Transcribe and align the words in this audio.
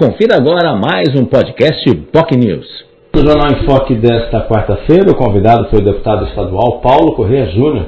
Confira 0.00 0.36
agora 0.36 0.74
mais 0.74 1.14
um 1.14 1.26
podcast 1.26 1.94
POC 2.10 2.34
News. 2.34 2.66
No 3.14 3.20
Jornal 3.20 3.50
em 3.50 3.66
Foque 3.66 3.94
desta 3.96 4.40
quarta-feira, 4.48 5.10
o 5.10 5.14
convidado 5.14 5.68
foi 5.68 5.80
o 5.80 5.84
deputado 5.84 6.24
estadual 6.24 6.80
Paulo 6.80 7.14
Correia 7.14 7.44
Júnior, 7.48 7.84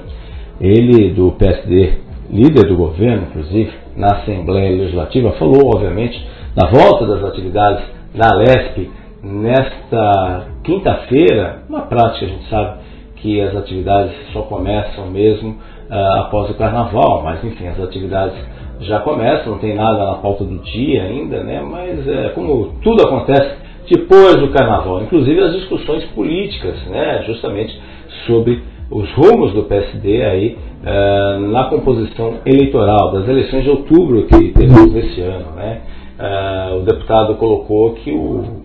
ele 0.60 1.14
do 1.14 1.32
PSD, 1.32 1.94
líder 2.30 2.68
do 2.68 2.76
governo, 2.76 3.28
inclusive, 3.30 3.72
na 3.96 4.08
Assembleia 4.08 4.76
Legislativa, 4.76 5.32
falou, 5.38 5.70
obviamente, 5.74 6.22
da 6.54 6.68
volta 6.68 7.06
das 7.06 7.24
atividades 7.24 7.82
da 8.14 8.36
LESP 8.36 8.90
nesta 9.22 10.48
quinta-feira, 10.64 11.62
uma 11.66 11.80
prática 11.86 12.26
a 12.26 12.28
gente 12.28 12.46
sabe 12.50 12.80
que 13.22 13.40
as 13.40 13.56
atividades 13.56 14.12
só 14.34 14.42
começam 14.42 15.06
mesmo 15.06 15.52
uh, 15.88 16.20
após 16.20 16.50
o 16.50 16.54
carnaval, 16.58 17.22
mas 17.24 17.42
enfim, 17.42 17.68
as 17.68 17.80
atividades 17.80 18.36
já 18.82 19.00
começam, 19.00 19.52
não 19.52 19.58
tem 19.58 19.74
nada 19.74 20.04
na 20.04 20.14
pauta 20.14 20.44
do 20.44 20.58
dia 20.58 21.04
ainda, 21.04 21.42
né? 21.42 21.62
mas 21.62 22.06
é, 22.06 22.30
como 22.30 22.72
tudo 22.82 23.02
acontece 23.06 23.56
depois 23.90 24.36
do 24.36 24.48
carnaval, 24.48 25.02
inclusive 25.02 25.40
as 25.40 25.52
discussões 25.52 26.04
políticas, 26.14 26.74
né? 26.86 27.24
justamente 27.26 27.78
sobre 28.26 28.62
os 28.90 29.10
rumos 29.12 29.52
do 29.52 29.64
PSD 29.64 30.22
aí 30.22 30.58
uh, 30.82 31.40
na 31.50 31.64
composição 31.64 32.40
eleitoral 32.44 33.12
das 33.12 33.28
eleições 33.28 33.64
de 33.64 33.70
outubro 33.70 34.26
que 34.26 34.52
teremos 34.52 34.94
esse 34.94 35.20
ano. 35.20 35.52
Né? 35.56 35.80
Uh, 36.18 36.76
o 36.76 36.80
deputado 36.82 37.34
colocou 37.36 37.94
que 37.94 38.12
o, 38.12 38.62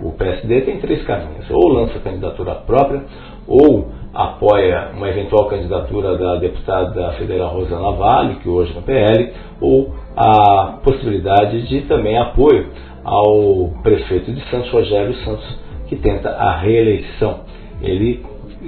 o 0.00 0.12
PSD 0.12 0.62
tem 0.62 0.78
três 0.78 1.02
caminhos: 1.04 1.50
ou 1.50 1.68
lança 1.68 1.98
candidatura 1.98 2.54
própria, 2.54 3.02
ou 3.46 3.88
apoia 4.16 4.90
uma 4.94 5.08
eventual 5.08 5.46
candidatura 5.46 6.16
da 6.16 6.36
deputada 6.36 7.12
federal 7.12 7.54
Rosana 7.54 7.92
Vale, 7.92 8.36
que 8.36 8.48
hoje 8.48 8.72
é 8.72 8.74
no 8.74 8.82
PL, 8.82 9.32
ou 9.60 9.94
a 10.16 10.78
possibilidade 10.82 11.66
de 11.68 11.82
também 11.82 12.16
apoio 12.18 12.68
ao 13.04 13.70
prefeito 13.82 14.32
de 14.32 14.40
Santos, 14.50 14.70
Rogério 14.70 15.14
Santos, 15.24 15.58
que 15.86 15.96
tenta 15.96 16.30
a 16.30 16.56
reeleição. 16.56 17.40
Ele 17.80 18.24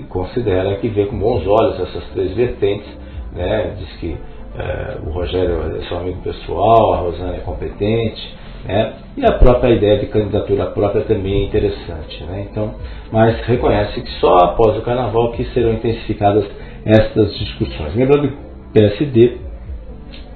considera 0.08 0.76
que 0.76 0.88
vê 0.88 1.06
com 1.06 1.18
bons 1.18 1.46
olhos 1.46 1.80
essas 1.80 2.04
três 2.12 2.32
vertentes, 2.34 2.88
né? 3.32 3.74
diz 3.78 3.90
que 3.98 4.16
é, 4.58 4.98
o 5.06 5.10
Rogério 5.10 5.76
é 5.76 5.88
seu 5.88 5.98
amigo 5.98 6.20
pessoal, 6.22 6.92
a 6.92 6.96
Rosana 6.98 7.36
é 7.36 7.40
competente, 7.40 8.36
né? 8.64 8.94
E 9.16 9.24
a 9.24 9.38
própria 9.38 9.74
ideia 9.74 9.98
de 9.98 10.06
candidatura 10.06 10.66
própria 10.66 11.02
também 11.02 11.42
é 11.42 11.44
interessante. 11.46 12.22
Né? 12.24 12.46
Então, 12.50 12.74
mas 13.10 13.40
reconhece 13.46 14.00
que 14.00 14.10
só 14.20 14.36
após 14.38 14.76
o 14.76 14.82
carnaval 14.82 15.32
que 15.32 15.44
serão 15.52 15.72
intensificadas 15.72 16.44
estas 16.84 17.36
discussões. 17.38 17.94
Lembrando 17.94 18.28
que 18.28 18.34
o 18.34 18.72
PSD 18.72 19.38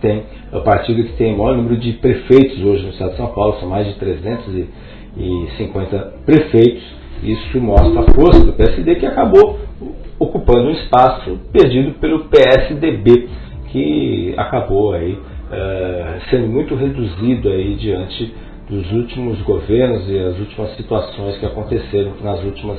tem, 0.00 0.24
é 0.50 0.56
o 0.56 0.62
partido 0.62 1.04
que 1.04 1.12
tem 1.12 1.34
o 1.34 1.38
maior 1.38 1.56
número 1.56 1.76
de 1.76 1.92
prefeitos 1.94 2.62
hoje 2.62 2.84
no 2.84 2.90
estado 2.90 3.12
de 3.12 3.16
São 3.16 3.28
Paulo, 3.28 3.58
são 3.60 3.68
mais 3.68 3.86
de 3.86 3.94
350 3.94 5.98
prefeitos. 6.26 6.82
Isso 7.22 7.60
mostra 7.60 8.00
a 8.00 8.14
força 8.14 8.44
do 8.44 8.52
PSD 8.52 8.96
que 8.96 9.06
acabou 9.06 9.60
ocupando 10.18 10.68
um 10.68 10.72
espaço 10.72 11.38
perdido 11.52 11.92
pelo 12.00 12.24
PSDB, 12.24 13.28
que 13.70 14.34
acabou 14.36 14.92
aí 14.92 15.16
uh, 15.52 16.20
sendo 16.30 16.48
muito 16.48 16.74
reduzido 16.74 17.48
aí 17.48 17.74
diante 17.74 18.34
dos 18.68 18.90
últimos 18.92 19.40
governos 19.42 20.08
e 20.08 20.18
as 20.18 20.38
últimas 20.38 20.74
situações 20.76 21.36
que 21.36 21.46
aconteceram 21.46 22.12
nas 22.22 22.42
últimas 22.42 22.78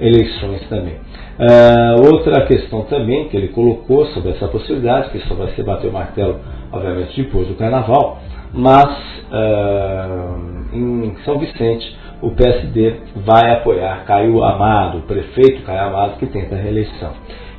eleições 0.00 0.60
também. 0.68 0.94
Uh, 1.38 2.12
outra 2.12 2.44
questão 2.46 2.82
também 2.82 3.28
que 3.28 3.36
ele 3.36 3.48
colocou 3.48 4.06
sobre 4.06 4.32
essa 4.32 4.48
possibilidade, 4.48 5.10
que 5.10 5.20
só 5.28 5.34
vai 5.34 5.48
ser 5.54 5.62
bater 5.62 5.88
o 5.88 5.92
martelo, 5.92 6.40
obviamente, 6.72 7.22
depois 7.22 7.46
do 7.46 7.54
carnaval, 7.54 8.20
mas 8.52 8.88
uh, 9.30 10.76
em 10.76 11.16
São 11.24 11.38
Vicente 11.38 11.96
o 12.20 12.32
PSD 12.32 12.96
vai 13.24 13.52
apoiar 13.52 14.04
Caio 14.04 14.42
Amado, 14.42 14.98
o 14.98 15.02
prefeito 15.02 15.62
Caio 15.62 15.88
Amado, 15.88 16.18
que 16.18 16.26
tenta 16.26 16.56
a 16.56 16.58
reeleição. 16.58 17.12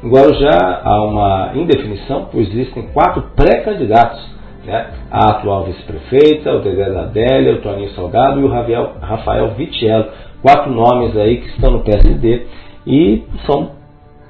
Em 0.03 0.09
Guarujá 0.09 0.81
há 0.83 1.03
uma 1.03 1.51
indefinição, 1.55 2.27
pois 2.31 2.49
existem 2.49 2.87
quatro 2.93 3.21
pré-candidatos 3.35 4.38
né? 4.69 4.87
A 5.11 5.31
atual 5.31 5.65
vice-prefeita, 5.65 6.53
o 6.53 6.59
Dedé 6.59 6.85
Adélia, 6.85 7.55
o 7.55 7.61
Toninho 7.61 7.89
Salgado 7.91 8.39
e 8.39 8.43
o 8.43 8.47
Rafael, 8.47 8.93
Rafael 9.01 9.47
Vitiello. 9.49 10.05
Quatro 10.41 10.71
nomes 10.71 11.17
aí 11.17 11.37
que 11.37 11.49
estão 11.49 11.71
no 11.71 11.79
PSD 11.81 12.45
e 12.87 13.23
são 13.45 13.71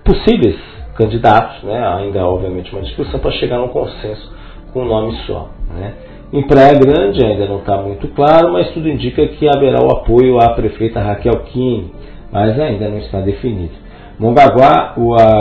possíveis 0.04 0.58
candidatos, 0.96 1.64
né? 1.64 1.88
ainda 1.98 2.26
obviamente 2.26 2.72
uma 2.74 2.82
discussão 2.82 3.20
para 3.20 3.32
chegar 3.32 3.58
num 3.58 3.68
consenso 3.68 4.34
com 4.74 4.82
um 4.82 4.86
nome 4.86 5.16
só. 5.28 5.50
Né? 5.74 5.94
Em 6.32 6.44
Praia 6.44 6.74
Grande 6.74 7.24
ainda 7.26 7.46
não 7.46 7.60
está 7.60 7.78
muito 7.78 8.08
claro, 8.10 8.54
mas 8.54 8.72
tudo 8.72 8.88
indica 8.88 9.26
que 9.28 9.48
haverá 9.48 9.84
o 9.84 9.92
apoio 9.92 10.38
à 10.40 10.50
prefeita 10.50 11.02
Raquel 11.02 11.40
Kine, 11.46 11.92
mas 12.32 12.60
ainda 12.60 12.88
não 12.90 12.98
está 12.98 13.20
definido. 13.22 13.74
Mongaguá 14.20 14.96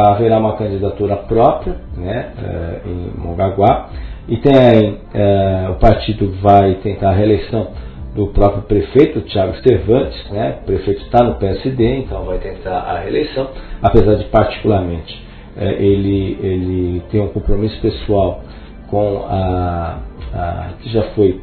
haverá 0.06 0.38
uma 0.38 0.56
candidatura 0.56 1.16
própria 1.16 1.74
né, 1.96 2.32
eh, 2.40 2.80
em 2.86 3.20
Mongaguá 3.20 3.88
e 4.28 4.36
tem 4.36 4.98
é, 5.14 5.68
o 5.70 5.74
partido 5.76 6.32
vai 6.42 6.74
tentar 6.76 7.10
a 7.10 7.14
reeleição 7.14 7.68
do 8.14 8.26
próprio 8.28 8.62
prefeito, 8.62 9.20
Tiago 9.22 9.54
Cervantes, 9.66 10.30
né? 10.30 10.58
o 10.62 10.66
prefeito 10.66 11.02
está 11.02 11.24
no 11.24 11.36
PSD, 11.36 11.98
então 11.98 12.24
vai 12.24 12.38
tentar 12.38 12.78
a 12.78 13.00
reeleição, 13.00 13.48
apesar 13.82 14.16
de 14.16 14.24
particularmente 14.24 15.24
é, 15.56 15.82
ele, 15.82 16.38
ele 16.42 17.02
tem 17.10 17.20
um 17.20 17.28
compromisso 17.28 17.80
pessoal 17.80 18.42
com 18.90 19.24
a, 19.28 19.98
a 20.34 20.68
que 20.82 20.90
já 20.90 21.02
foi 21.14 21.40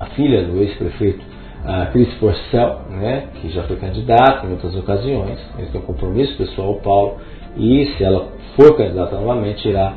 a 0.00 0.06
filha 0.06 0.44
do 0.44 0.62
ex-prefeito 0.62 1.24
a 1.64 1.86
Cris 1.86 2.12
Porcel, 2.14 2.80
né, 2.90 3.28
que 3.40 3.50
já 3.50 3.64
foi 3.64 3.76
candidata 3.76 4.46
em 4.46 4.52
outras 4.52 4.74
ocasiões, 4.76 5.38
ele 5.58 5.66
tem 5.66 5.80
um 5.80 5.84
compromisso 5.84 6.36
pessoal 6.36 6.68
ao 6.68 6.74
Paulo, 6.76 7.16
e 7.56 7.86
se 7.96 8.04
ela 8.04 8.28
for 8.54 8.76
candidata 8.76 9.16
novamente, 9.16 9.68
irá 9.68 9.94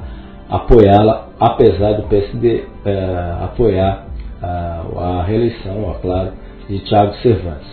apoiá-la, 0.49 1.29
apesar 1.39 1.93
do 1.93 2.03
PSD 2.03 2.63
é, 2.85 3.35
apoiar 3.43 4.07
a, 4.41 4.83
a 4.97 5.23
reeleição, 5.23 5.91
é 5.91 6.01
claro, 6.01 6.31
de 6.67 6.79
Tiago 6.79 7.13
Cervantes. 7.17 7.67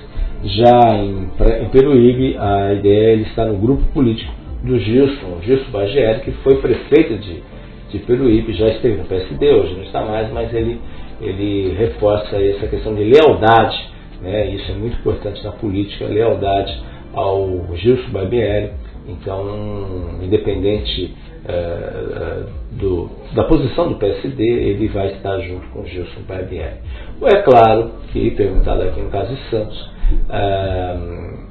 Já 0.45 0.95
em, 0.95 1.29
em 1.63 1.69
Peruíbe, 1.71 2.37
a 2.39 2.75
ideia 2.75 3.09
é 3.09 3.13
ele 3.15 3.23
estar 3.23 3.47
no 3.47 3.57
grupo 3.57 3.83
político 3.93 4.33
do 4.63 4.79
Gilson, 4.79 5.41
Gilson 5.43 5.71
Bagieri, 5.71 6.21
que 6.21 6.33
foi 6.43 6.57
prefeito 6.61 7.17
de, 7.19 7.43
de 7.91 7.99
Peruíbe, 8.01 8.53
já 8.53 8.69
esteve 8.69 8.97
no 8.97 9.05
PSD, 9.05 9.53
hoje 9.53 9.75
não 9.75 9.83
está 9.83 10.05
mais, 10.05 10.31
mas 10.33 10.53
ele, 10.53 10.79
ele 11.21 11.75
reforça 11.77 12.37
essa 12.37 12.67
questão 12.67 12.95
de 12.95 13.05
lealdade, 13.05 13.77
né? 14.21 14.51
isso 14.51 14.71
é 14.71 14.75
muito 14.75 14.99
importante 14.99 15.43
na 15.45 15.53
política, 15.53 16.07
lealdade 16.07 16.79
ao 17.15 17.65
Gilson 17.75 18.11
Barbieri, 18.11 18.73
então, 19.09 20.19
independente 20.21 21.15
é, 21.49 22.43
do, 22.73 23.09
da 23.35 23.45
posição 23.45 23.89
do 23.89 23.97
PSD, 23.97 24.43
ele 24.45 24.89
vai 24.89 25.13
estar 25.13 25.39
junto 25.41 25.67
com 25.69 25.85
Gilson 25.87 26.23
Barbieri. 26.27 26.79
É 27.23 27.43
claro 27.43 27.93
que, 28.13 28.31
perguntado 28.33 28.83
aqui 28.83 29.01
no 29.01 29.11
caso 29.11 29.35
de 29.35 29.51
Santos, 29.51 29.91
é, 30.29 30.97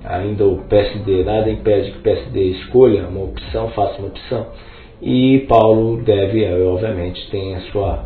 ainda 0.04 0.46
o 0.46 0.64
PSD, 0.64 1.24
nada 1.24 1.50
impede 1.50 1.92
que 1.92 1.98
o 2.00 2.02
PSD 2.02 2.44
escolha 2.52 3.08
uma 3.08 3.24
opção, 3.24 3.70
faça 3.70 4.00
uma 4.00 4.10
opção, 4.10 4.48
e 5.02 5.46
Paulo 5.48 6.02
deve, 6.04 6.46
obviamente, 6.64 7.30
tem 7.30 7.56
a 7.56 7.62
sua 7.72 8.06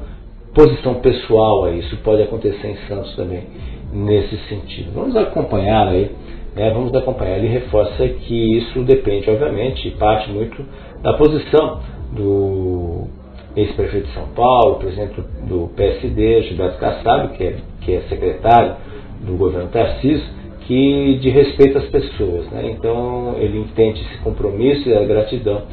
posição 0.53 0.95
pessoal 0.95 1.65
aí, 1.65 1.79
isso 1.79 1.97
pode 1.97 2.21
acontecer 2.21 2.67
em 2.67 2.77
Santos 2.87 3.15
também, 3.15 3.43
nesse 3.91 4.37
sentido. 4.47 4.91
Vamos 4.93 5.15
acompanhar 5.15 5.87
aí 5.87 6.11
né, 6.59 6.71
vamos 6.71 6.93
acompanhar. 6.93 7.37
Ele 7.37 7.47
reforça 7.47 8.05
que 8.05 8.57
isso 8.57 8.83
depende, 8.83 9.29
obviamente, 9.29 9.89
parte 9.91 10.29
muito 10.29 10.61
da 11.01 11.13
posição 11.13 11.79
do 12.11 13.07
ex-prefeito 13.55 14.07
de 14.07 14.13
São 14.13 14.27
Paulo, 14.35 14.75
presidente 14.75 15.21
do 15.47 15.69
PSD, 15.73 16.43
Gilberto 16.43 16.77
Kassab, 16.77 17.37
que 17.37 17.43
é, 17.45 17.55
que 17.81 17.93
é 17.93 18.01
secretário 18.09 18.75
do 19.21 19.37
governo 19.37 19.69
Tarcísio, 19.69 20.27
que 20.67 21.17
de 21.21 21.29
respeito 21.29 21.77
às 21.77 21.85
pessoas. 21.85 22.45
Né? 22.51 22.71
Então 22.71 23.35
ele 23.37 23.59
entende 23.59 24.01
esse 24.01 24.17
compromisso 24.17 24.89
e 24.89 24.93
a 24.93 25.03
gratidão, 25.05 25.63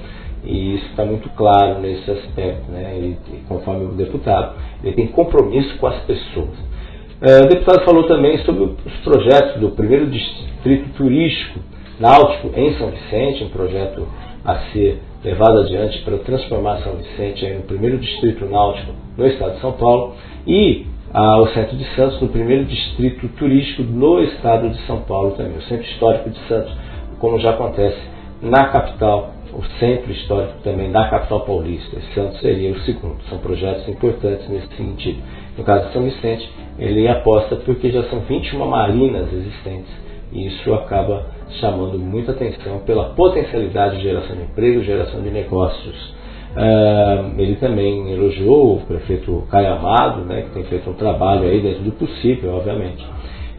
e 0.44 0.76
isso 0.76 0.86
está 0.86 1.04
muito 1.04 1.28
claro 1.30 1.80
nesse 1.80 2.08
aspecto. 2.08 2.70
Né? 2.70 3.16
E, 3.32 3.38
conforme 3.48 3.86
o 3.86 3.88
deputado, 3.88 4.54
ele 4.84 4.94
tem 4.94 5.08
compromisso 5.08 5.76
com 5.78 5.88
as 5.88 5.98
pessoas. 6.04 6.75
É, 7.20 7.38
o 7.44 7.48
deputado 7.48 7.82
falou 7.84 8.04
também 8.04 8.36
sobre 8.44 8.62
os 8.64 8.92
projetos 9.02 9.58
do 9.58 9.70
primeiro 9.70 10.06
distrito 10.06 10.90
turístico 10.96 11.60
náutico 11.98 12.50
em 12.54 12.74
São 12.74 12.90
Vicente, 12.90 13.44
um 13.44 13.48
projeto 13.48 14.06
a 14.44 14.58
ser 14.70 15.00
levado 15.24 15.60
adiante 15.60 16.02
para 16.02 16.18
transformar 16.18 16.82
São 16.82 16.96
Vicente 16.96 17.48
no 17.54 17.62
primeiro 17.62 17.98
distrito 17.98 18.44
náutico 18.44 18.92
no 19.16 19.26
estado 19.26 19.54
de 19.54 19.60
São 19.62 19.72
Paulo 19.72 20.14
e 20.46 20.84
ah, 21.14 21.40
o 21.40 21.48
centro 21.48 21.74
de 21.74 21.86
Santos 21.96 22.20
no 22.20 22.28
primeiro 22.28 22.66
distrito 22.66 23.26
turístico 23.38 23.82
no 23.82 24.22
estado 24.22 24.68
de 24.68 24.80
São 24.82 25.00
Paulo 25.00 25.30
também, 25.32 25.56
o 25.56 25.62
centro 25.62 25.86
histórico 25.86 26.28
de 26.28 26.38
Santos, 26.46 26.72
como 27.18 27.40
já 27.40 27.50
acontece 27.50 27.98
na 28.42 28.68
capital, 28.68 29.32
o 29.54 29.64
centro 29.78 30.12
histórico 30.12 30.58
também 30.62 30.92
da 30.92 31.08
capital 31.08 31.40
paulista. 31.40 31.98
Santos 32.14 32.38
seria 32.40 32.72
o 32.72 32.80
segundo. 32.80 33.16
São 33.30 33.38
projetos 33.38 33.88
importantes 33.88 34.46
nesse 34.50 34.68
sentido. 34.76 35.22
No 35.56 35.64
caso 35.64 35.86
de 35.86 35.92
São 35.94 36.02
Vicente, 36.02 36.46
ele 36.78 37.08
aposta 37.08 37.56
porque 37.56 37.90
já 37.90 38.02
são 38.04 38.20
21 38.20 38.66
marinas 38.66 39.32
existentes 39.32 40.06
e 40.32 40.46
isso 40.46 40.74
acaba 40.74 41.26
chamando 41.60 41.98
muita 41.98 42.32
atenção 42.32 42.80
pela 42.80 43.10
potencialidade 43.10 43.96
de 43.96 44.02
geração 44.02 44.36
de 44.36 44.42
emprego, 44.42 44.82
geração 44.82 45.22
de 45.22 45.30
negócios. 45.30 46.14
Uh, 46.56 47.38
ele 47.38 47.56
também 47.56 48.12
elogiou 48.12 48.76
o 48.76 48.80
prefeito 48.86 49.46
Caio 49.50 49.74
Amado, 49.74 50.22
né, 50.22 50.42
que 50.42 50.50
tem 50.50 50.64
feito 50.64 50.88
um 50.88 50.94
trabalho 50.94 51.42
aí 51.42 51.60
dentro 51.60 51.82
do 51.82 51.92
possível, 51.92 52.54
obviamente, 52.54 53.04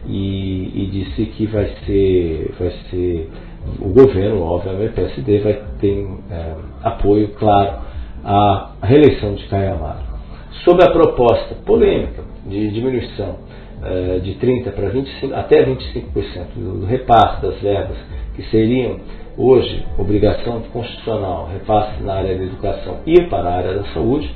e, 0.06 0.82
e 0.82 0.86
disse 0.86 1.26
que 1.26 1.46
vai 1.46 1.70
ser, 1.86 2.54
vai 2.58 2.72
ser 2.90 3.30
o 3.80 3.88
governo, 3.88 4.42
obviamente, 4.42 4.90
o 4.90 4.94
PSD 4.94 5.38
vai 5.38 5.62
ter 5.80 6.04
uh, 6.04 6.18
apoio 6.82 7.28
claro 7.38 7.78
à 8.24 8.72
reeleição 8.82 9.34
de 9.34 9.46
Caio 9.46 9.74
Amado. 9.74 10.07
Sobre 10.64 10.84
a 10.84 10.90
proposta 10.90 11.54
polêmica 11.66 12.22
de 12.46 12.70
diminuição 12.70 13.36
uh, 13.80 14.20
de 14.20 14.34
30 14.34 14.70
para 14.72 14.88
25, 14.88 15.34
até 15.34 15.64
25% 15.64 16.46
do 16.56 16.86
repasse 16.86 17.42
das 17.42 17.60
verbas 17.60 17.96
que 18.34 18.42
seriam 18.50 18.98
hoje 19.36 19.84
obrigação 19.96 20.60
constitucional, 20.72 21.48
repasse 21.52 22.02
na 22.02 22.14
área 22.14 22.36
da 22.36 22.44
educação 22.44 22.98
ir 23.06 23.28
para 23.28 23.48
a 23.48 23.54
área 23.54 23.74
da 23.74 23.84
saúde, 23.92 24.28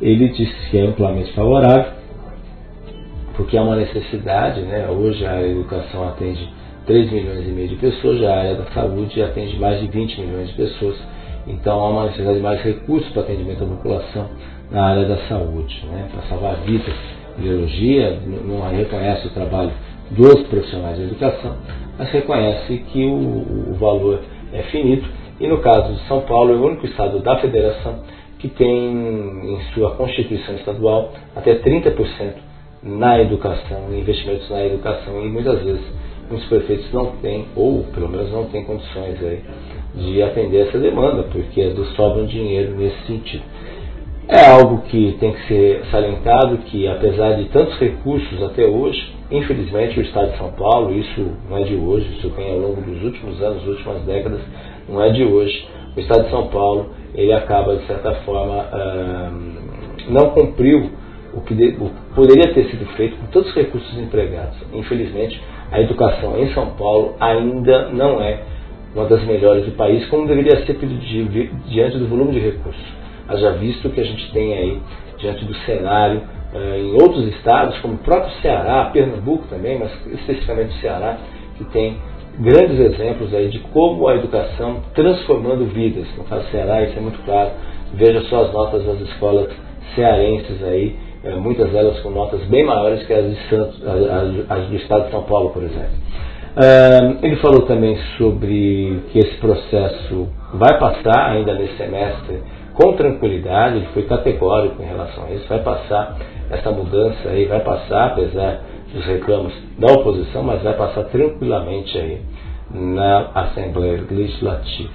ele 0.00 0.28
disse 0.30 0.70
que 0.70 0.78
é 0.78 0.82
amplamente 0.82 1.32
favorável, 1.32 1.92
porque 3.36 3.56
há 3.56 3.62
uma 3.62 3.76
necessidade, 3.76 4.60
né? 4.62 4.88
hoje 4.88 5.24
a 5.24 5.40
educação 5.42 6.08
atende 6.08 6.48
3 6.86 7.12
milhões 7.12 7.46
e 7.46 7.50
meio 7.50 7.68
de 7.68 7.76
pessoas, 7.76 8.18
já 8.18 8.34
a 8.34 8.38
área 8.38 8.54
da 8.56 8.64
saúde 8.72 9.22
atende 9.22 9.56
mais 9.58 9.80
de 9.80 9.86
20 9.86 10.20
milhões 10.20 10.48
de 10.48 10.54
pessoas, 10.54 10.96
então 11.46 11.80
há 11.80 11.90
uma 11.90 12.04
necessidade 12.06 12.36
de 12.36 12.42
mais 12.42 12.62
recursos 12.62 13.10
para 13.12 13.22
atendimento 13.22 13.60
da 13.60 13.66
população 13.66 14.26
na 14.70 14.84
área 14.84 15.04
da 15.06 15.16
saúde, 15.28 15.84
né? 15.90 16.08
para 16.12 16.22
salvar 16.28 16.56
vidas. 16.64 16.94
Biologia 17.38 18.18
não 18.26 18.68
reconhece 18.68 19.26
o 19.26 19.30
trabalho 19.30 19.72
dos 20.10 20.42
profissionais 20.48 20.98
da 20.98 21.04
educação, 21.04 21.56
mas 21.98 22.10
reconhece 22.10 22.78
que 22.92 23.04
o, 23.04 23.70
o 23.72 23.76
valor 23.78 24.20
é 24.52 24.62
finito. 24.64 25.08
E 25.40 25.46
no 25.46 25.58
caso 25.58 25.94
de 25.94 26.06
São 26.06 26.20
Paulo, 26.22 26.52
é 26.52 26.56
o 26.56 26.66
único 26.66 26.86
estado 26.86 27.18
da 27.20 27.36
federação 27.38 28.00
que 28.38 28.48
tem 28.48 28.68
em 28.68 29.60
sua 29.74 29.92
Constituição 29.92 30.54
Estadual 30.56 31.12
até 31.36 31.54
30% 31.56 32.34
na 32.82 33.20
educação, 33.20 33.92
investimentos 33.92 34.48
na 34.50 34.64
educação, 34.64 35.24
e 35.24 35.28
muitas 35.28 35.62
vezes 35.62 35.84
muitos 36.30 36.48
prefeitos 36.48 36.92
não 36.92 37.16
têm, 37.16 37.46
ou 37.56 37.84
pelo 37.92 38.08
menos 38.08 38.30
não 38.32 38.44
têm 38.46 38.64
condições 38.64 39.22
aí, 39.22 39.40
de 39.94 40.22
atender 40.22 40.68
essa 40.68 40.78
demanda, 40.78 41.24
porque 41.24 41.60
eles 41.60 41.88
sobram 41.96 42.24
dinheiro 42.26 42.76
nesse 42.76 43.06
sentido. 43.06 43.42
É 44.28 44.46
algo 44.46 44.82
que 44.82 45.16
tem 45.18 45.32
que 45.32 45.48
ser 45.48 45.84
salientado 45.90 46.58
que, 46.58 46.86
apesar 46.86 47.32
de 47.32 47.46
tantos 47.46 47.76
recursos 47.78 48.40
até 48.44 48.64
hoje, 48.64 49.12
infelizmente 49.28 49.98
o 49.98 50.02
Estado 50.02 50.30
de 50.30 50.38
São 50.38 50.52
Paulo, 50.52 50.94
isso 50.94 51.32
não 51.48 51.58
é 51.58 51.64
de 51.64 51.74
hoje, 51.74 52.08
isso 52.16 52.30
vem 52.30 52.52
ao 52.52 52.58
longo 52.58 52.80
dos 52.80 53.02
últimos 53.02 53.42
anos, 53.42 53.66
últimas 53.66 54.02
décadas, 54.02 54.40
não 54.88 55.02
é 55.02 55.10
de 55.10 55.24
hoje. 55.24 55.66
O 55.96 56.00
Estado 56.00 56.26
de 56.26 56.30
São 56.30 56.46
Paulo, 56.46 56.90
ele 57.12 57.32
acaba, 57.32 57.74
de 57.74 57.84
certa 57.88 58.14
forma, 58.24 58.64
não 60.08 60.30
cumpriu 60.30 60.90
o 61.34 61.40
que, 61.40 61.54
o 61.54 61.88
que 61.88 62.14
poderia 62.14 62.54
ter 62.54 62.66
sido 62.70 62.86
feito 62.96 63.16
com 63.16 63.26
todos 63.26 63.48
os 63.48 63.54
recursos 63.56 63.98
empregados. 63.98 64.56
Infelizmente, 64.72 65.40
a 65.70 65.80
educação 65.80 66.38
em 66.38 66.52
São 66.52 66.70
Paulo 66.70 67.14
ainda 67.20 67.88
não 67.90 68.20
é 68.20 68.40
uma 68.94 69.06
das 69.06 69.24
melhores 69.24 69.64
do 69.64 69.72
país, 69.72 70.06
como 70.08 70.26
deveria 70.26 70.64
ser 70.66 70.76
diante 71.66 71.98
do 71.98 72.08
volume 72.08 72.32
de 72.32 72.40
recursos 72.40 73.00
haja 73.30 73.52
visto 73.52 73.88
que 73.90 74.00
a 74.00 74.04
gente 74.04 74.32
tem 74.32 74.52
aí, 74.54 74.78
diante 75.18 75.44
do 75.44 75.54
cenário, 75.58 76.22
eh, 76.52 76.80
em 76.80 76.92
outros 76.94 77.26
estados, 77.28 77.78
como 77.78 77.94
o 77.94 77.98
próprio 77.98 78.32
Ceará, 78.42 78.90
Pernambuco 78.92 79.44
também, 79.48 79.78
mas 79.78 79.90
especificamente 80.06 80.76
o 80.76 80.80
Ceará, 80.80 81.16
que 81.56 81.64
tem 81.64 81.96
grandes 82.38 82.78
exemplos 82.78 83.32
aí 83.32 83.48
de 83.48 83.60
como 83.60 84.08
a 84.08 84.16
educação 84.16 84.82
transformando 84.94 85.64
vidas. 85.66 86.06
No 86.16 86.24
caso 86.24 86.44
do 86.44 86.50
Ceará, 86.50 86.82
isso 86.82 86.98
é 86.98 87.00
muito 87.00 87.24
claro. 87.24 87.50
Veja 87.94 88.20
só 88.22 88.44
as 88.44 88.52
notas 88.52 88.84
das 88.84 89.00
escolas 89.00 89.48
cearenses 89.94 90.62
aí, 90.64 90.96
eh, 91.24 91.34
muitas 91.36 91.70
delas 91.70 92.00
com 92.00 92.10
notas 92.10 92.42
bem 92.46 92.64
maiores 92.64 93.06
que 93.06 93.12
as, 93.12 93.30
de 93.30 93.48
Santos, 93.48 93.82
as, 94.48 94.66
do 94.66 94.76
estado 94.76 95.04
de 95.04 95.10
São 95.10 95.22
Paulo, 95.24 95.50
por 95.50 95.62
exemplo. 95.62 95.90
Uh, 96.50 97.24
ele 97.24 97.36
falou 97.36 97.62
também 97.62 97.96
sobre 98.18 99.00
que 99.12 99.20
esse 99.20 99.36
processo 99.36 100.28
vai 100.52 100.78
passar 100.80 101.30
ainda 101.30 101.54
nesse 101.54 101.76
semestre 101.76 102.42
com 102.74 102.92
tranquilidade, 102.94 103.76
ele 103.76 103.88
foi 103.92 104.02
categórico 104.04 104.82
em 104.82 104.86
relação 104.86 105.24
a 105.24 105.30
isso, 105.32 105.46
vai 105.48 105.62
passar 105.62 106.16
essa 106.50 106.70
mudança 106.72 107.28
aí, 107.28 107.44
vai 107.44 107.60
passar, 107.60 108.06
apesar 108.06 108.62
dos 108.92 109.04
reclamos 109.04 109.52
da 109.78 109.92
oposição, 109.92 110.42
mas 110.42 110.62
vai 110.62 110.74
passar 110.74 111.04
tranquilamente 111.04 111.96
aí 111.96 112.20
na 112.72 113.30
Assembleia 113.34 114.02
Legislativa. 114.10 114.90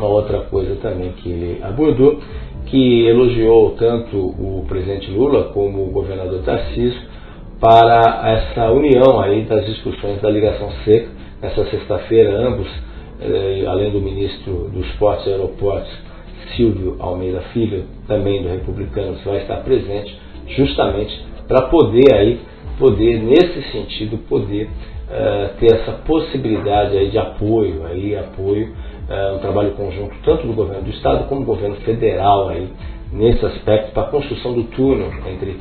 Uma 0.00 0.08
outra 0.08 0.38
coisa 0.44 0.76
também 0.76 1.12
que 1.12 1.28
ele 1.28 1.62
abordou, 1.62 2.20
que 2.64 3.06
elogiou 3.06 3.72
tanto 3.72 4.16
o 4.16 4.64
presidente 4.66 5.10
Lula 5.10 5.50
como 5.52 5.84
o 5.84 5.90
governador 5.90 6.42
Tarcísio 6.42 7.02
para 7.60 8.22
essa 8.30 8.70
união 8.70 9.20
aí 9.20 9.42
das 9.42 9.66
discussões 9.66 10.18
da 10.22 10.30
ligação 10.30 10.70
seca. 10.86 11.10
Nessa 11.42 11.66
sexta-feira, 11.66 12.34
ambos, 12.34 12.66
eh, 13.20 13.64
além 13.66 13.90
do 13.90 14.00
ministro 14.00 14.70
dos 14.72 14.90
Portos 14.92 15.26
e 15.26 15.30
Aeroportos, 15.32 15.92
Silvio 16.56 16.96
Almeida 16.98 17.42
Filho, 17.52 17.84
também 18.08 18.42
do 18.42 18.48
Republicanos, 18.48 19.22
vai 19.22 19.42
estar 19.42 19.56
presente, 19.56 20.18
justamente 20.56 21.22
para 21.46 21.66
poder 21.68 22.14
aí, 22.14 22.40
poder, 22.78 23.22
nesse 23.22 23.70
sentido, 23.70 24.16
poder 24.26 24.64
uh, 24.66 25.58
ter 25.58 25.74
essa 25.74 25.92
possibilidade 25.92 26.96
aí 26.96 27.10
de 27.10 27.18
apoio, 27.18 27.84
aí, 27.84 28.16
apoio, 28.16 28.72
uh, 29.10 29.36
um 29.36 29.38
trabalho 29.38 29.72
conjunto 29.72 30.14
tanto 30.24 30.46
do 30.46 30.52
governo 30.52 30.82
do 30.82 30.90
Estado 30.90 31.24
como 31.28 31.40
do 31.40 31.46
governo 31.46 31.76
federal 31.76 32.48
aí, 32.48 32.68
nesse 33.12 33.44
aspecto, 33.44 33.92
para 33.92 34.04
a 34.04 34.10
construção 34.10 34.54
do 34.54 34.64
túnel 34.64 35.10
entre 35.26 35.58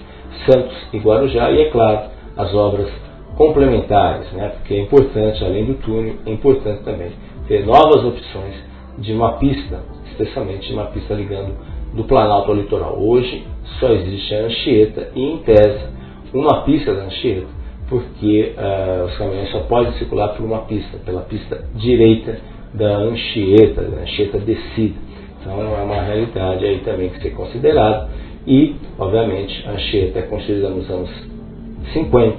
Santos 0.50 0.78
e 0.94 1.00
Guarujá 1.00 1.52
e, 1.52 1.64
é 1.64 1.70
claro, 1.70 2.10
as 2.38 2.54
obras 2.54 2.90
complementares, 3.36 4.32
né? 4.34 4.50
porque 4.50 4.74
é 4.76 4.80
importante, 4.80 5.44
além 5.44 5.66
do 5.66 5.74
túnel, 5.76 6.16
é 6.26 6.32
importante 6.32 6.84
também 6.84 7.12
ter 7.48 7.66
novas 7.66 8.06
opções 8.06 8.56
de 8.98 9.14
uma 9.14 9.34
pista 9.34 9.80
especialmente 10.20 10.72
uma 10.74 10.88
pista 10.88 11.14
ligando 11.14 11.56
do 11.94 12.04
Planalto 12.04 12.52
ao 12.52 12.58
litoral. 12.58 13.00
Hoje 13.00 13.46
só 13.80 13.88
existe 13.92 14.36
a 14.36 14.46
Anchieta 14.46 15.12
e, 15.16 15.24
em 15.24 15.38
tese, 15.40 15.86
uma 16.34 16.64
pista 16.64 16.94
da 16.94 17.04
Anchieta, 17.04 17.48
porque 17.88 18.54
uh, 18.58 19.06
os 19.06 19.18
caminhões 19.18 19.50
só 19.52 19.62
podem 19.62 19.94
circular 19.94 20.30
por 20.30 20.46
uma 20.46 20.60
pista, 20.60 20.98
pela 21.00 21.22
pista 21.22 21.64
direita 21.76 22.38
da 22.74 22.98
Anchieta, 22.98 23.82
da 23.82 24.02
Anchieta 24.02 24.40
descida. 24.40 24.96
Então 25.42 25.60
é 25.62 25.82
uma 25.82 26.02
realidade 26.02 26.66
aí 26.66 26.80
também 26.80 27.10
que 27.10 27.22
ser 27.22 27.32
considerada. 27.32 28.10
E, 28.46 28.76
obviamente, 28.98 29.64
a 29.68 29.72
Anchieta 29.72 30.20
é 30.20 30.22
construída 30.24 30.70
nos 30.70 30.90
anos 30.90 31.10
50, 31.94 32.38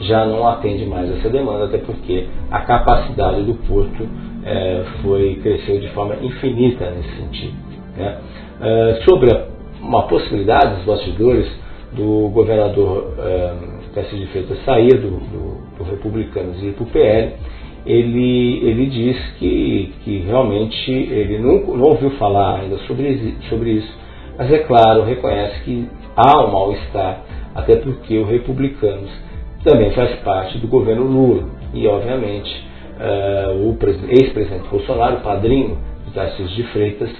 já 0.00 0.24
não 0.26 0.46
atende 0.46 0.84
mais 0.86 1.10
essa 1.18 1.28
demanda, 1.28 1.66
até 1.66 1.78
porque 1.78 2.26
a 2.50 2.60
capacidade 2.60 3.42
do 3.42 3.54
porto 3.66 4.06
é, 4.44 4.84
foi 5.02 5.38
cresceu 5.42 5.80
de 5.80 5.88
forma 5.90 6.16
infinita 6.16 6.90
nesse 6.90 7.16
sentido. 7.16 7.54
Né? 7.96 8.18
É, 8.60 9.02
sobre 9.08 9.32
a, 9.32 9.46
uma 9.80 10.02
possibilidade 10.02 10.76
dos 10.76 10.84
bastidores 10.84 11.46
do 11.92 12.28
governador 12.30 13.14
é, 13.18 13.54
Tarcísio 13.94 14.18
de 14.18 14.26
Freitas 14.26 14.58
sair 14.64 14.94
do, 14.98 15.10
do, 15.10 15.78
do 15.78 15.84
Republicanos 15.84 16.60
e 16.60 16.66
ir 16.66 16.72
para 16.72 16.82
o 16.82 16.86
PL, 16.86 17.32
ele, 17.86 18.60
ele 18.66 18.86
diz 18.86 19.16
que, 19.38 19.92
que 20.04 20.18
realmente 20.20 20.90
ele 20.90 21.38
não, 21.38 21.76
não 21.76 21.84
ouviu 21.90 22.10
falar 22.12 22.60
ainda 22.60 22.78
sobre, 22.86 23.36
sobre 23.48 23.72
isso, 23.72 23.98
mas 24.38 24.50
é 24.50 24.58
claro, 24.58 25.04
reconhece 25.04 25.60
que 25.64 25.88
há 26.16 26.44
um 26.44 26.50
mal-estar, 26.50 27.20
até 27.54 27.76
porque 27.76 28.18
o 28.18 28.24
Republicanos 28.24 29.10
também 29.64 29.90
faz 29.92 30.14
parte 30.20 30.58
do 30.58 30.68
governo 30.68 31.04
Lula. 31.04 31.48
E, 31.72 31.86
obviamente, 31.86 32.50
uh, 32.98 33.68
o 33.68 33.76
ex-presidente 34.08 34.68
Bolsonaro, 34.68 35.20
padrinho 35.20 35.78
de 36.06 36.12
Tarcísio 36.12 36.54
de 36.54 36.62
Freitas, 36.64 37.10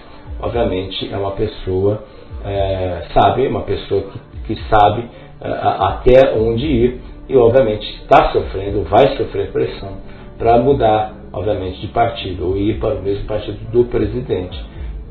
obviamente 0.41 1.13
é 1.13 1.17
uma 1.17 1.33
pessoa 1.33 2.05
uh, 2.45 3.49
uma 3.49 3.63
pessoa 3.63 4.03
que, 4.03 4.55
que 4.55 4.63
sabe 4.69 5.03
uh, 5.03 5.85
até 5.85 6.35
onde 6.37 6.67
ir. 6.67 7.01
E 7.27 7.35
obviamente 7.37 7.87
está 8.03 8.31
sofrendo, 8.33 8.83
vai 8.83 9.17
sofrer 9.17 9.51
pressão 9.51 9.97
para 10.39 10.59
mudar, 10.59 11.15
obviamente, 11.33 11.81
de 11.81 11.89
partido 11.89 12.49
ou 12.49 12.57
ir 12.57 12.79
para 12.79 12.95
o 12.95 13.03
mesmo 13.03 13.25
partido 13.27 13.59
do 13.71 13.85
presidente, 13.85 14.59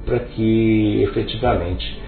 para 0.06 0.20
que 0.20 1.02
efetivamente 1.04 2.02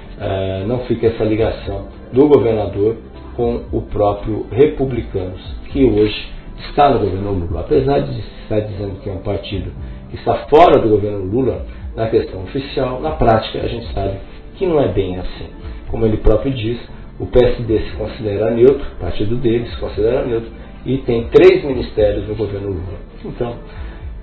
não 0.68 0.80
fique 0.86 1.06
essa 1.06 1.24
ligação 1.24 1.88
do 2.12 2.28
governador 2.28 2.98
com 3.36 3.64
o 3.72 3.82
próprio 3.82 4.46
Republicanos, 4.52 5.42
que 5.72 5.84
hoje 5.84 6.30
está 6.70 6.90
no 6.90 7.00
governo 7.00 7.32
Lula. 7.32 7.62
Apesar 7.62 8.00
de 8.00 8.20
estar 8.44 8.62
dizendo 8.62 9.02
que 9.02 9.10
é 9.10 9.14
um 9.14 9.18
partido 9.18 9.72
que 10.10 10.16
está 10.16 10.46
fora 10.50 10.80
do 10.80 10.90
governo 10.90 11.26
Lula, 11.26 11.66
na 11.96 12.08
questão 12.08 12.44
oficial, 12.44 13.02
na 13.02 13.12
prática 13.12 13.60
a 13.60 13.68
gente 13.68 13.94
sabe 13.94 14.18
que 14.56 14.66
não 14.66 14.82
é 14.82 14.88
bem 14.88 15.18
assim. 15.18 15.48
Como 15.90 16.06
ele 16.06 16.18
próprio 16.18 16.54
diz, 16.54 16.80
o 17.20 17.26
PSD 17.26 17.80
se 17.80 17.92
considera 17.98 18.52
neutro, 18.52 18.86
o 18.98 19.02
partido 19.02 19.36
dele 19.38 19.66
se 19.68 19.78
considera 19.78 20.26
neutro, 20.26 20.50
e 20.86 20.98
tem 21.00 21.28
três 21.30 21.64
ministérios 21.64 22.28
no 22.28 22.36
governo 22.36 22.68
Lula. 22.68 23.00
Então, 23.24 23.56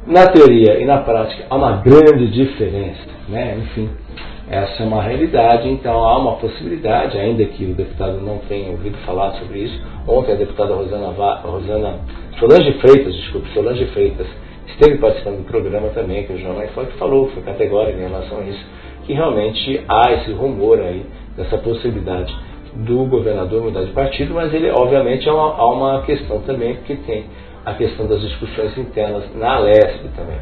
na 0.07 0.26
teoria 0.28 0.81
e 0.81 0.85
na 0.85 0.99
prática 0.99 1.45
há 1.49 1.57
uma 1.57 1.76
grande 1.76 2.31
diferença, 2.31 3.09
né? 3.28 3.57
enfim, 3.59 3.88
essa 4.50 4.83
é 4.83 4.87
uma 4.87 5.02
realidade, 5.02 5.69
então 5.69 6.04
há 6.04 6.19
uma 6.19 6.37
possibilidade, 6.37 7.19
ainda 7.19 7.45
que 7.45 7.64
o 7.64 7.75
deputado 7.75 8.21
não 8.21 8.38
tenha 8.49 8.71
ouvido 8.71 8.97
falar 8.99 9.33
sobre 9.35 9.61
isso. 9.61 9.81
Ontem 10.07 10.33
a 10.33 10.37
deputada 10.37 10.75
Rosana, 10.75 11.09
Rosana 11.42 12.00
Solange 12.38 12.73
Freitas, 12.75 13.14
desculpe, 13.14 13.49
Solange 13.54 13.87
Freitas, 13.87 14.26
esteve 14.66 14.99
participando 14.99 15.38
do 15.38 15.45
programa 15.45 15.88
também, 15.88 16.25
que 16.25 16.33
o 16.33 16.38
João 16.38 16.57
foi 16.75 16.87
que 16.87 16.99
falou, 16.99 17.28
foi 17.31 17.42
categórico 17.42 17.99
em 17.99 18.02
relação 18.02 18.38
a 18.38 18.42
isso, 18.42 18.64
que 19.07 19.12
realmente 19.12 19.81
há 19.88 20.12
esse 20.12 20.33
rumor 20.33 20.81
aí, 20.81 21.04
dessa 21.37 21.57
possibilidade 21.59 22.35
do 22.75 23.05
governador 23.07 23.62
mudar 23.62 23.85
de 23.85 23.93
partido, 23.93 24.35
mas 24.35 24.52
ele 24.52 24.71
obviamente 24.71 25.29
há 25.29 25.35
uma, 25.35 25.57
há 25.57 25.73
uma 25.73 26.02
questão 26.02 26.41
também, 26.41 26.76
porque 26.76 26.97
tem 26.97 27.25
a 27.64 27.75
questão 27.75 28.07
das 28.07 28.21
discussões 28.21 28.76
internas 28.76 29.25
na 29.35 29.57
Alesp 29.57 30.09
também. 30.17 30.38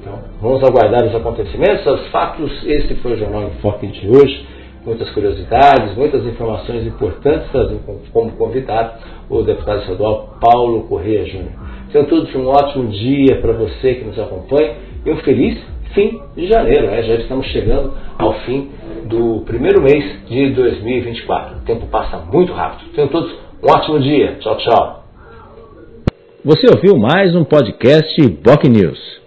Então, 0.00 0.18
vamos 0.40 0.62
aguardar 0.62 1.04
os 1.04 1.14
acontecimentos, 1.14 1.86
os 1.86 2.08
fatos. 2.08 2.50
Esse 2.66 2.94
foi 2.96 3.12
o 3.12 3.16
Jornal 3.16 3.44
em 3.44 3.50
Foque 3.60 3.86
de 3.86 4.08
hoje. 4.08 4.46
Muitas 4.84 5.08
curiosidades, 5.10 5.96
muitas 5.96 6.26
informações 6.26 6.86
importantes, 6.86 7.50
trazendo 7.50 7.80
como 8.12 8.32
convidado 8.32 8.98
o 9.30 9.42
deputado 9.42 9.80
estadual 9.80 10.36
Paulo 10.38 10.82
Correia 10.82 11.24
Júnior. 11.24 11.52
Tenham 11.90 12.06
todos 12.06 12.34
um 12.34 12.46
ótimo 12.48 12.88
dia 12.88 13.40
para 13.40 13.54
você 13.54 13.94
que 13.94 14.04
nos 14.04 14.18
acompanha 14.18 14.74
e 15.06 15.10
um 15.10 15.16
feliz 15.18 15.58
fim 15.94 16.20
de 16.36 16.46
janeiro. 16.46 16.86
Né? 16.86 17.02
Já 17.02 17.14
estamos 17.14 17.46
chegando 17.46 17.92
ao 18.18 18.34
fim 18.40 18.70
do 19.06 19.42
primeiro 19.46 19.80
mês 19.80 20.26
de 20.28 20.50
2024. 20.50 21.58
O 21.58 21.60
tempo 21.60 21.86
passa 21.86 22.18
muito 22.18 22.52
rápido. 22.52 22.90
Tenham 22.94 23.08
todos 23.08 23.32
um 23.62 23.70
ótimo 23.70 24.00
dia. 24.00 24.36
Tchau, 24.40 24.56
tchau. 24.58 25.04
Você 26.44 26.66
ouviu 26.74 26.98
mais 26.98 27.34
um 27.34 27.44
podcast 27.44 28.20
Boc 28.42 28.64
News. 28.64 29.23